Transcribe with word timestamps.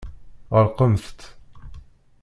Ɣelqemt-t. 0.55 1.21